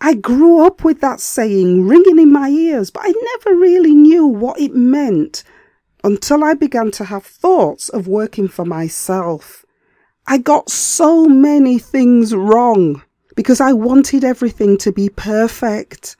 I 0.00 0.14
grew 0.14 0.64
up 0.64 0.82
with 0.82 1.00
that 1.02 1.20
saying 1.20 1.86
ringing 1.86 2.18
in 2.18 2.32
my 2.32 2.48
ears, 2.48 2.90
but 2.90 3.02
I 3.04 3.12
never 3.36 3.58
really 3.58 3.94
knew 3.94 4.26
what 4.26 4.58
it 4.58 4.74
meant 4.74 5.44
until 6.02 6.42
I 6.42 6.54
began 6.54 6.90
to 6.92 7.04
have 7.04 7.24
thoughts 7.24 7.90
of 7.90 8.08
working 8.08 8.48
for 8.48 8.64
myself. 8.64 9.66
I 10.26 10.38
got 10.38 10.70
so 10.70 11.26
many 11.26 11.78
things 11.78 12.34
wrong 12.34 13.02
because 13.36 13.60
I 13.60 13.72
wanted 13.72 14.24
everything 14.24 14.78
to 14.78 14.92
be 14.92 15.08
perfect. 15.10 16.16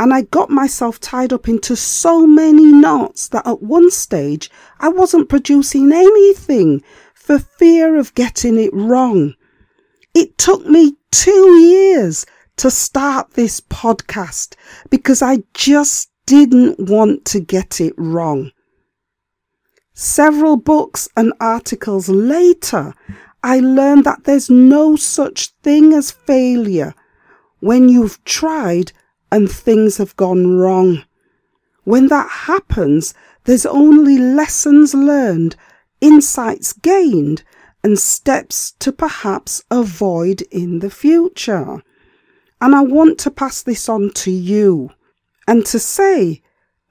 And 0.00 0.12
I 0.12 0.22
got 0.22 0.50
myself 0.50 0.98
tied 0.98 1.32
up 1.32 1.48
into 1.48 1.76
so 1.76 2.26
many 2.26 2.64
knots 2.64 3.28
that 3.28 3.46
at 3.46 3.62
one 3.62 3.90
stage 3.90 4.50
I 4.80 4.88
wasn't 4.88 5.28
producing 5.28 5.92
anything 5.92 6.82
for 7.14 7.38
fear 7.38 7.96
of 7.96 8.14
getting 8.14 8.58
it 8.58 8.72
wrong. 8.72 9.34
It 10.14 10.38
took 10.38 10.66
me 10.66 10.96
two 11.10 11.52
years 11.60 12.26
to 12.58 12.70
start 12.70 13.32
this 13.32 13.60
podcast 13.60 14.54
because 14.90 15.22
I 15.22 15.44
just 15.54 16.10
didn't 16.26 16.78
want 16.78 17.24
to 17.26 17.40
get 17.40 17.80
it 17.80 17.94
wrong. 17.96 18.52
Several 19.94 20.56
books 20.56 21.08
and 21.16 21.32
articles 21.40 22.08
later, 22.08 22.94
I 23.42 23.60
learned 23.60 24.04
that 24.04 24.24
there's 24.24 24.50
no 24.50 24.96
such 24.96 25.48
thing 25.62 25.92
as 25.92 26.10
failure 26.10 26.94
when 27.60 27.88
you've 27.88 28.22
tried 28.24 28.92
and 29.32 29.50
things 29.50 29.96
have 29.96 30.16
gone 30.16 30.56
wrong. 30.56 31.04
When 31.84 32.08
that 32.08 32.28
happens, 32.28 33.14
there's 33.44 33.66
only 33.66 34.18
lessons 34.18 34.94
learned, 34.94 35.56
insights 36.00 36.72
gained, 36.72 37.42
and 37.82 37.98
steps 37.98 38.72
to 38.80 38.92
perhaps 38.92 39.62
avoid 39.70 40.42
in 40.50 40.80
the 40.80 40.90
future. 40.90 41.82
And 42.60 42.74
I 42.74 42.80
want 42.82 43.18
to 43.20 43.30
pass 43.30 43.62
this 43.62 43.88
on 43.88 44.10
to 44.14 44.30
you 44.30 44.90
and 45.46 45.64
to 45.66 45.78
say 45.78 46.42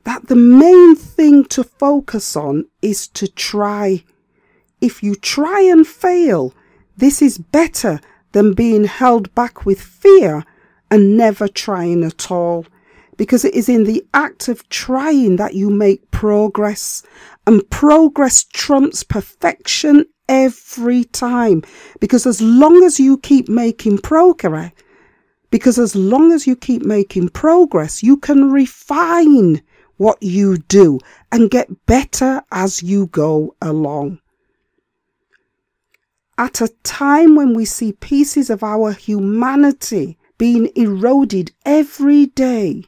that 0.06 0.28
the 0.28 0.36
main 0.36 0.96
thing 0.96 1.44
to 1.46 1.64
focus 1.64 2.36
on 2.36 2.66
is 2.82 3.08
to 3.10 3.28
try. 3.28 4.04
If 4.80 5.04
you 5.04 5.16
try 5.16 5.62
and 5.62 5.86
fail, 5.86 6.54
this 6.96 7.22
is 7.22 7.38
better 7.38 8.00
than 8.32 8.54
being 8.54 8.86
held 8.86 9.34
back 9.36 9.66
with 9.66 9.82
fear 9.82 10.46
and 10.90 11.18
never 11.18 11.48
trying 11.48 12.04
at 12.04 12.32
all. 12.32 12.66
Because 13.18 13.44
it 13.44 13.56
is 13.56 13.68
in 13.68 13.84
the 13.84 14.06
act 14.14 14.48
of 14.48 14.70
trying 14.70 15.36
that 15.38 15.56
you 15.56 15.70
make 15.70 16.12
progress, 16.12 17.04
and 17.48 17.68
progress 17.70 18.44
trumps 18.44 19.04
perfection 19.04 20.06
every 20.30 21.04
time. 21.04 21.64
Because 22.00 22.26
as 22.28 22.42
long 22.42 22.84
as 22.84 23.00
you 23.00 23.18
keep 23.18 23.50
making 23.50 23.98
progress, 23.98 24.72
because 25.50 25.80
as 25.80 25.96
long 25.96 26.32
as 26.32 26.46
you 26.46 26.56
keep 26.56 26.84
making 26.84 27.30
progress, 27.30 28.04
you 28.04 28.18
can 28.18 28.52
refine 28.52 29.62
what 29.98 30.22
you 30.22 30.58
do 30.58 31.00
and 31.32 31.50
get 31.50 31.86
better 31.86 32.44
as 32.52 32.84
you 32.84 33.08
go 33.08 33.56
along. 33.62 34.20
At 36.38 36.62
a 36.62 36.68
time 36.84 37.36
when 37.36 37.54
we 37.56 37.66
see 37.66 37.94
pieces 37.94 38.50
of 38.50 38.64
our 38.64 38.92
humanity 38.92 40.18
being 40.38 40.70
eroded 40.76 41.52
every 41.66 42.28
day, 42.28 42.84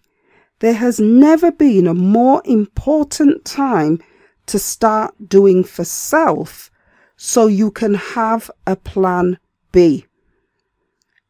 there 0.59 0.75
has 0.75 0.99
never 0.99 1.51
been 1.51 1.87
a 1.87 1.95
more 1.95 2.43
important 2.45 3.45
time 3.45 3.99
to 4.45 4.59
start 4.59 5.15
doing 5.29 5.63
for 5.63 5.83
self 5.83 6.69
so 7.17 7.47
you 7.47 7.71
can 7.71 7.95
have 7.95 8.51
a 8.67 8.75
plan 8.75 9.39
B 9.71 10.05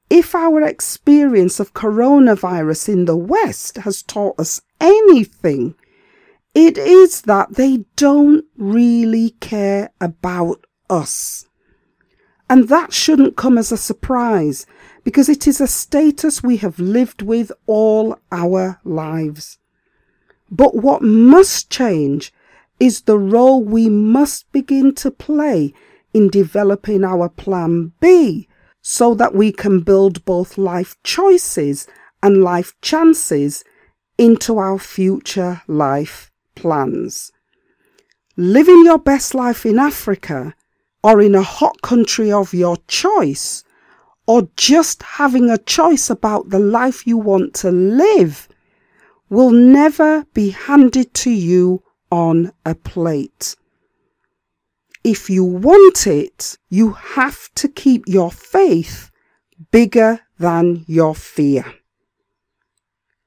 if 0.10 0.34
our 0.34 0.62
experience 0.64 1.60
of 1.60 1.74
coronavirus 1.74 2.90
in 2.90 3.06
the 3.06 3.18
West 3.18 3.78
has 3.78 4.02
taught 4.02 4.40
us 4.40 4.62
anything, 4.82 5.76
it 6.56 6.78
is 6.78 7.22
that 7.22 7.56
they 7.56 7.86
don't 7.96 8.46
really 8.58 9.32
care 9.40 9.92
about 10.02 10.66
us. 10.90 11.48
And 12.50 12.68
that 12.70 12.92
shouldn't 12.92 13.38
come 13.38 13.60
as 13.60 13.72
a 13.72 13.78
surprise 13.78 14.66
because 15.04 15.30
it 15.30 15.48
is 15.48 15.62
a 15.62 15.68
status 15.68 16.42
we 16.42 16.58
have 16.58 16.80
lived 16.80 17.22
with 17.22 17.52
all 17.68 18.18
our 18.32 18.80
lives. 18.84 19.60
But 20.50 20.76
what 20.76 21.04
must 21.04 21.70
change 21.70 22.34
is 22.80 23.02
the 23.02 23.20
role 23.20 23.64
we 23.64 23.88
must 23.88 24.52
begin 24.52 24.96
to 24.96 25.12
play 25.12 25.74
in 26.12 26.30
developing 26.30 27.04
our 27.04 27.30
plan 27.30 27.92
B 28.00 28.49
so 28.90 29.14
that 29.14 29.36
we 29.36 29.52
can 29.52 29.82
build 29.82 30.26
both 30.26 30.58
life 30.58 30.98
choices 31.04 31.88
and 32.24 32.44
life 32.44 32.74
chances 32.82 33.64
into 34.18 34.58
our 34.58 34.80
future 34.80 35.62
life 35.68 36.32
plans. 36.56 37.32
Living 38.36 38.82
your 38.86 38.98
best 38.98 39.36
life 39.36 39.64
in 39.64 39.78
Africa 39.78 40.56
or 41.04 41.22
in 41.22 41.36
a 41.36 41.44
hot 41.44 41.80
country 41.84 42.32
of 42.32 42.52
your 42.52 42.78
choice, 42.88 43.64
or 44.26 44.50
just 44.56 45.04
having 45.04 45.52
a 45.52 45.58
choice 45.60 46.10
about 46.10 46.50
the 46.50 46.58
life 46.58 47.06
you 47.06 47.16
want 47.16 47.54
to 47.54 47.70
live, 47.70 48.48
will 49.30 49.52
never 49.52 50.26
be 50.34 50.50
handed 50.50 51.14
to 51.14 51.30
you 51.30 51.84
on 52.12 52.52
a 52.66 52.74
plate. 52.74 53.56
If 55.04 55.30
you 55.30 55.44
want 55.44 56.08
it, 56.08 56.58
you 56.70 56.92
have 56.92 57.54
to 57.56 57.68
keep 57.68 58.04
your 58.08 58.32
faith 58.32 59.12
bigger 59.72 60.22
than 60.38 60.84
your 60.88 61.16
fear. 61.16 61.74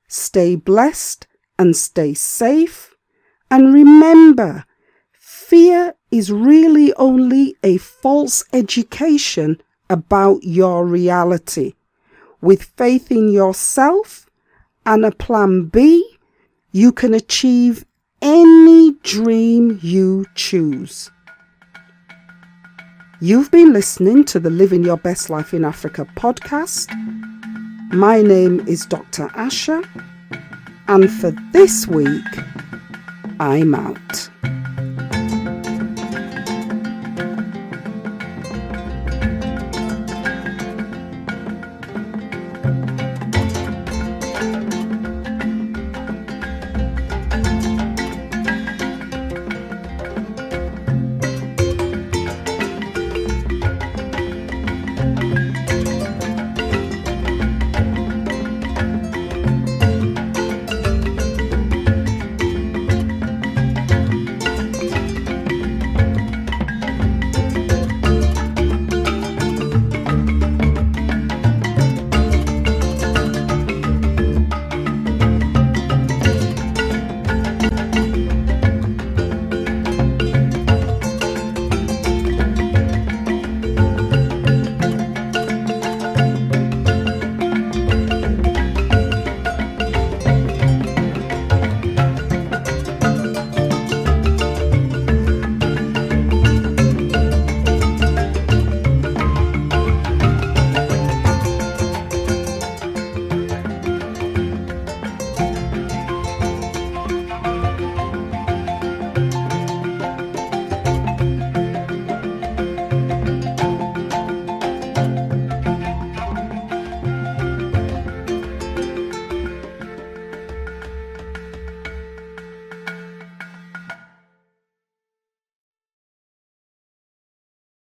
Stay 0.07 0.57
blessed 0.57 1.27
and 1.59 1.75
stay 1.75 2.13
safe. 2.13 2.95
And 3.51 3.73
remember, 3.73 4.65
fear 5.13 5.95
is 6.11 6.31
really 6.31 6.93
only 6.95 7.57
a 7.63 7.79
false 7.79 8.45
education 8.53 9.61
about 9.89 10.43
your 10.43 10.87
reality. 10.87 11.75
With 12.41 12.65
faith 12.77 13.11
in 13.11 13.29
yourself 13.29 14.27
and 14.85 15.05
a 15.05 15.13
plan 15.13 15.67
B, 15.67 16.19
you 16.73 16.93
can 16.93 17.15
achieve 17.15 17.85
any 18.21 18.93
dream 19.03 19.79
you 19.83 20.27
choose. 20.35 21.11
You've 23.23 23.53
been 23.53 23.73
listening 23.73 24.25
to 24.25 24.41
the 24.41 24.51
Living 24.51 24.83
Your 24.83 24.97
Best 24.97 25.31
Life 25.31 25.55
in 25.55 25.65
Africa 25.65 26.09
podcast. 26.17 26.93
My 27.93 28.21
name 28.21 28.67
is 28.67 28.85
Dr. 28.85 29.29
Asha, 29.29 29.87
and 30.89 31.09
for 31.09 31.31
this 31.53 31.87
week, 31.87 32.25
I'm 33.39 33.77
out. 33.77 34.29